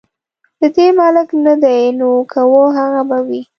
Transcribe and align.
د 0.59 0.61
دې 0.75 0.87
ملک 0.99 1.29
نه 1.45 1.53
دي 1.63 1.79
نو 1.99 2.09
که 2.31 2.41
وه 2.51 2.65
هغه 2.77 3.01
به 3.09 3.17
وي. 3.27 3.41